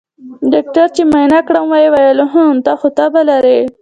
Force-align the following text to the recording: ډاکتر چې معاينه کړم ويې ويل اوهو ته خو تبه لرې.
ډاکتر 0.53 0.87
چې 0.95 1.01
معاينه 1.11 1.39
کړم 1.47 1.65
ويې 1.71 1.87
ويل 1.93 2.17
اوهو 2.23 2.45
ته 2.65 2.71
خو 2.79 2.87
تبه 2.97 3.21
لرې. 3.29 3.59